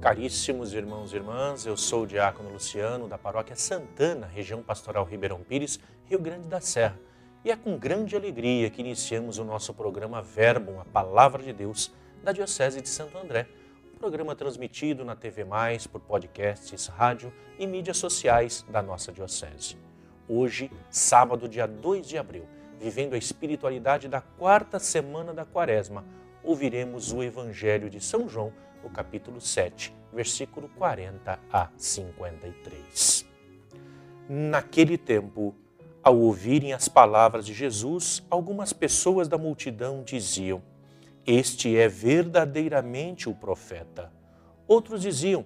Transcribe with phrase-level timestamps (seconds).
[0.00, 5.42] Caríssimos irmãos e irmãs, eu sou o Diácono Luciano da Paróquia Santana, região pastoral Ribeirão
[5.42, 6.98] Pires, Rio Grande da Serra.
[7.44, 11.92] E é com grande alegria que iniciamos o nosso programa Verbo, a Palavra de Deus,
[12.24, 13.46] da Diocese de Santo André.
[13.94, 19.76] Um programa transmitido na TV Mais, por podcasts, rádio e mídias sociais da nossa Diocese.
[20.26, 22.48] Hoje, sábado, dia 2 de abril,
[22.80, 26.06] vivendo a espiritualidade da quarta semana da Quaresma,
[26.42, 28.50] ouviremos o Evangelho de São João
[28.82, 33.26] no capítulo 7, versículo 40 a 53.
[34.28, 35.54] Naquele tempo,
[36.02, 40.62] ao ouvirem as palavras de Jesus, algumas pessoas da multidão diziam:
[41.26, 44.12] Este é verdadeiramente o profeta.
[44.66, 45.44] Outros diziam: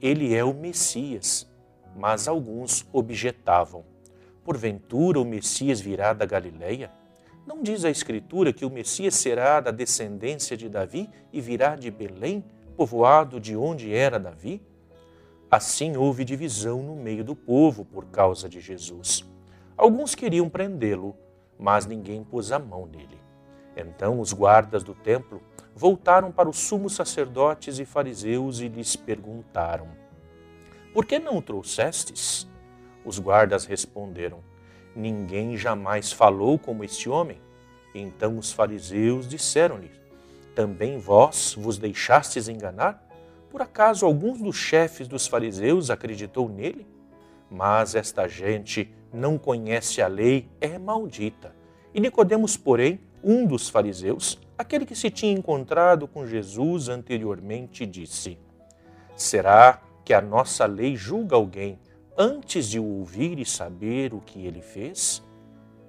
[0.00, 1.48] Ele é o Messias.
[1.94, 3.84] Mas alguns objetavam:
[4.44, 6.90] Porventura o Messias virá da Galileia?
[7.46, 11.90] Não diz a Escritura que o Messias será da descendência de Davi e virá de
[11.90, 14.60] Belém, povoado de onde era Davi?
[15.50, 19.24] Assim houve divisão no meio do povo por causa de Jesus.
[19.76, 21.14] Alguns queriam prendê-lo,
[21.58, 23.20] mas ninguém pôs a mão nele.
[23.76, 25.42] Então os guardas do templo
[25.74, 29.88] voltaram para os sumos sacerdotes e fariseus e lhes perguntaram:
[30.92, 32.48] Por que não o trouxestes?
[33.04, 34.40] Os guardas responderam:
[34.94, 37.40] Ninguém jamais falou como este homem.
[37.94, 39.90] Então os fariseus disseram-lhe:
[40.54, 43.06] também vós vos deixastes enganar?
[43.50, 46.86] Por acaso alguns dos chefes dos fariseus acreditou nele?
[47.50, 51.54] Mas esta gente não conhece a lei, é maldita.
[51.94, 58.38] E Nicodemos, porém, um dos fariseus, aquele que se tinha encontrado com Jesus anteriormente, disse:
[59.14, 61.78] Será que a nossa lei julga alguém
[62.16, 65.22] antes de ouvir e saber o que ele fez?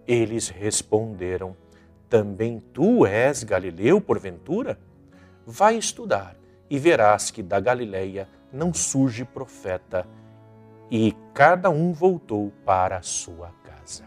[0.06, 1.56] Eles responderam:
[2.14, 4.78] também tu és Galileu, porventura?
[5.48, 6.36] Vai estudar
[6.70, 10.08] e verás que da Galileia não surge profeta.
[10.92, 14.04] E cada um voltou para a sua casa.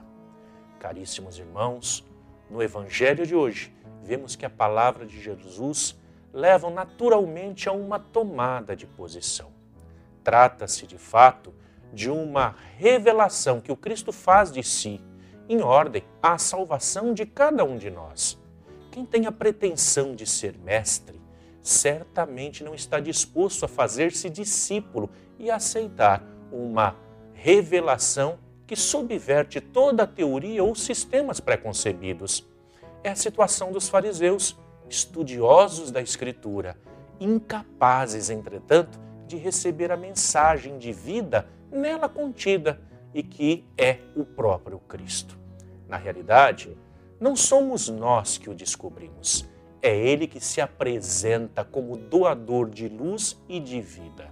[0.78, 2.06] Caríssimos irmãos,
[2.48, 3.74] no Evangelho de hoje,
[4.04, 5.98] vemos que a palavra de Jesus
[6.32, 9.50] leva naturalmente a uma tomada de posição.
[10.22, 11.52] Trata-se, de fato,
[11.92, 15.00] de uma revelação que o Cristo faz de si
[15.48, 18.38] em ordem à salvação de cada um de nós.
[18.90, 21.20] Quem tem a pretensão de ser mestre,
[21.62, 26.96] certamente não está disposto a fazer-se discípulo e aceitar uma
[27.34, 32.46] revelação que subverte toda a teoria ou sistemas preconcebidos.
[33.04, 34.56] É a situação dos fariseus,
[34.88, 36.76] estudiosos da Escritura,
[37.20, 42.80] incapazes, entretanto, de receber a mensagem de vida nela contida
[43.16, 45.38] e que é o próprio Cristo.
[45.88, 46.76] Na realidade,
[47.18, 49.48] não somos nós que o descobrimos,
[49.80, 54.28] é Ele que se apresenta como doador de luz e de vida.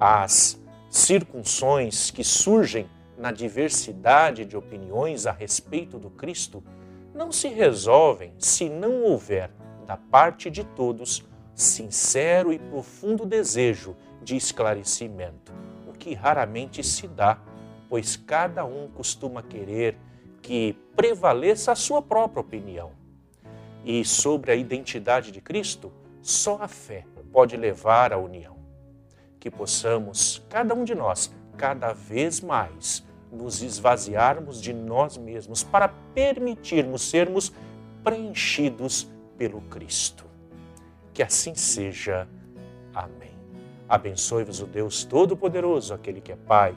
[0.00, 0.58] As
[0.88, 6.64] circunções que surgem na diversidade de opiniões a respeito do Cristo
[7.14, 9.50] não se resolvem se não houver,
[9.86, 11.22] da parte de todos,
[11.54, 15.52] sincero e profundo desejo de esclarecimento,
[15.86, 17.38] o que raramente se dá
[17.88, 19.96] pois cada um costuma querer
[20.42, 22.92] que prevaleça a sua própria opinião.
[23.84, 28.56] E sobre a identidade de Cristo, só a fé pode levar à união.
[29.40, 35.88] Que possamos, cada um de nós, cada vez mais, nos esvaziarmos de nós mesmos para
[35.88, 37.52] permitirmos sermos
[38.02, 40.24] preenchidos pelo Cristo.
[41.12, 42.28] Que assim seja.
[42.94, 43.34] Amém.
[43.88, 46.76] Abençoe-vos o Deus Todo-Poderoso, aquele que é Pai